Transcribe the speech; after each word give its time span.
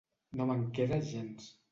No 0.39 0.47
me'n 0.51 0.63
queda 0.79 0.99
gens. 1.11 1.51